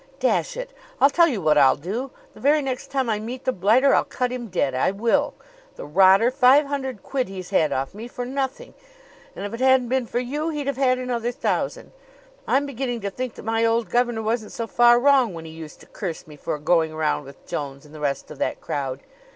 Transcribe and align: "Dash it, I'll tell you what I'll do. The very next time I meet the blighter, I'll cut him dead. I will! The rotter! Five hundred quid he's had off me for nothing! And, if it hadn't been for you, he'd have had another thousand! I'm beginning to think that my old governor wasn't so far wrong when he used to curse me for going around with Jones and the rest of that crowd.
"Dash 0.19 0.57
it, 0.57 0.73
I'll 0.99 1.11
tell 1.11 1.27
you 1.27 1.43
what 1.43 1.59
I'll 1.59 1.75
do. 1.75 2.09
The 2.33 2.39
very 2.39 2.63
next 2.63 2.87
time 2.87 3.07
I 3.07 3.19
meet 3.19 3.45
the 3.45 3.51
blighter, 3.51 3.93
I'll 3.93 4.03
cut 4.03 4.31
him 4.31 4.47
dead. 4.47 4.73
I 4.73 4.89
will! 4.89 5.35
The 5.75 5.85
rotter! 5.85 6.31
Five 6.31 6.65
hundred 6.65 7.03
quid 7.03 7.29
he's 7.29 7.51
had 7.51 7.71
off 7.71 7.93
me 7.93 8.07
for 8.07 8.25
nothing! 8.25 8.73
And, 9.35 9.45
if 9.45 9.53
it 9.53 9.59
hadn't 9.63 9.89
been 9.89 10.07
for 10.07 10.17
you, 10.17 10.49
he'd 10.49 10.65
have 10.65 10.75
had 10.77 10.97
another 10.97 11.31
thousand! 11.31 11.91
I'm 12.47 12.65
beginning 12.65 13.01
to 13.01 13.11
think 13.11 13.35
that 13.35 13.45
my 13.45 13.63
old 13.63 13.91
governor 13.91 14.23
wasn't 14.23 14.53
so 14.53 14.65
far 14.65 14.99
wrong 14.99 15.35
when 15.35 15.45
he 15.45 15.51
used 15.51 15.79
to 15.81 15.85
curse 15.85 16.25
me 16.25 16.35
for 16.35 16.57
going 16.57 16.91
around 16.91 17.25
with 17.25 17.45
Jones 17.45 17.85
and 17.85 17.93
the 17.93 17.99
rest 17.99 18.31
of 18.31 18.39
that 18.39 18.59
crowd. 18.59 19.01